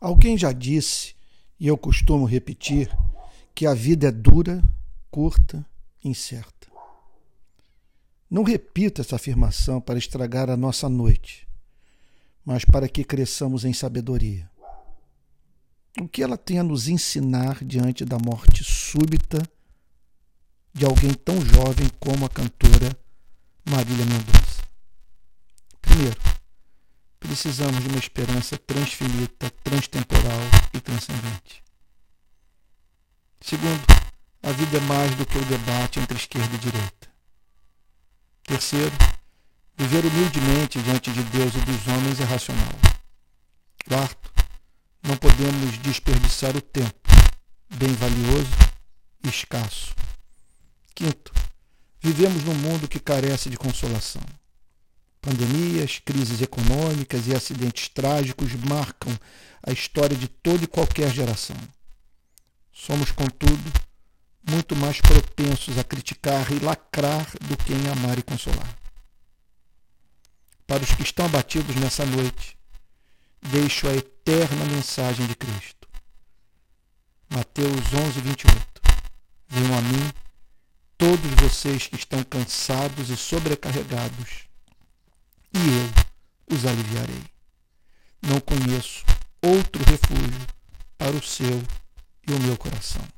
Alguém 0.00 0.36
já 0.36 0.52
disse, 0.52 1.14
e 1.58 1.66
eu 1.66 1.76
costumo 1.76 2.24
repetir, 2.26 2.94
que 3.54 3.66
a 3.66 3.72
vida 3.72 4.08
é 4.08 4.12
dura, 4.12 4.62
curta, 5.10 5.64
incerta. 6.04 6.68
Não 8.30 8.42
repito 8.42 9.00
essa 9.00 9.16
afirmação 9.16 9.80
para 9.80 9.98
estragar 9.98 10.50
a 10.50 10.56
nossa 10.56 10.88
noite, 10.88 11.48
mas 12.44 12.64
para 12.64 12.88
que 12.88 13.04
cresçamos 13.04 13.64
em 13.64 13.72
sabedoria. 13.72 14.50
O 15.98 16.06
que 16.06 16.22
ela 16.22 16.36
tem 16.36 16.58
a 16.58 16.62
nos 16.62 16.88
ensinar 16.88 17.64
diante 17.64 18.04
da 18.04 18.18
morte 18.18 18.62
súbita 18.62 19.42
de 20.74 20.84
alguém 20.84 21.14
tão 21.14 21.40
jovem 21.40 21.88
como 21.98 22.26
a 22.26 22.28
cantora 22.28 22.94
Marília 23.64 24.04
Mendonça? 24.04 24.65
Precisamos 27.38 27.82
de 27.82 27.88
uma 27.88 27.98
esperança 27.98 28.56
transfinita, 28.56 29.50
transtemporal 29.62 30.40
e 30.72 30.80
transcendente. 30.80 31.62
Segundo, 33.42 33.84
a 34.42 34.52
vida 34.52 34.78
é 34.78 34.80
mais 34.80 35.14
do 35.16 35.26
que 35.26 35.36
o 35.36 35.44
debate 35.44 36.00
entre 36.00 36.16
esquerda 36.16 36.54
e 36.54 36.58
direita. 36.58 37.08
Terceiro, 38.42 38.96
viver 39.76 40.06
humildemente 40.06 40.80
diante 40.80 41.12
de 41.12 41.22
Deus 41.24 41.54
e 41.54 41.58
dos 41.58 41.86
homens 41.88 42.20
é 42.20 42.24
racional. 42.24 42.72
Quarto, 43.86 44.32
não 45.06 45.18
podemos 45.18 45.76
desperdiçar 45.80 46.56
o 46.56 46.60
tempo, 46.62 47.06
bem 47.74 47.92
valioso 47.92 48.56
e 49.22 49.28
escasso. 49.28 49.94
Quinto, 50.94 51.34
vivemos 52.00 52.42
num 52.44 52.54
mundo 52.54 52.88
que 52.88 52.98
carece 52.98 53.50
de 53.50 53.58
consolação. 53.58 54.22
Pandemias, 55.26 56.00
crises 56.04 56.40
econômicas 56.40 57.26
e 57.26 57.34
acidentes 57.34 57.88
trágicos 57.88 58.54
marcam 58.54 59.12
a 59.60 59.72
história 59.72 60.16
de 60.16 60.28
toda 60.28 60.62
e 60.62 60.68
qualquer 60.68 61.12
geração. 61.12 61.56
Somos, 62.72 63.10
contudo, 63.10 63.72
muito 64.48 64.76
mais 64.76 65.00
propensos 65.00 65.78
a 65.78 65.82
criticar 65.82 66.52
e 66.52 66.60
lacrar 66.60 67.26
do 67.40 67.56
que 67.56 67.72
em 67.72 67.88
amar 67.88 68.16
e 68.16 68.22
consolar. 68.22 68.72
Para 70.64 70.84
os 70.84 70.94
que 70.94 71.02
estão 71.02 71.26
abatidos 71.26 71.74
nessa 71.74 72.06
noite, 72.06 72.56
deixo 73.42 73.88
a 73.88 73.96
eterna 73.96 74.64
mensagem 74.66 75.26
de 75.26 75.34
Cristo. 75.34 75.88
Mateus 77.28 77.92
11, 77.92 78.20
28. 78.20 78.80
Venham 79.48 79.76
a 79.76 79.82
mim 79.82 80.12
todos 80.96 81.32
vocês 81.42 81.88
que 81.88 81.96
estão 81.96 82.22
cansados 82.22 83.10
e 83.10 83.16
sobrecarregados 83.16 84.45
os 86.56 86.64
aliviarei. 86.64 87.22
Não 88.22 88.40
conheço 88.40 89.04
outro 89.42 89.82
refúgio 89.84 90.46
para 90.96 91.14
o 91.14 91.22
seu 91.22 91.62
e 92.26 92.32
o 92.32 92.38
meu 92.40 92.56
coração. 92.56 93.15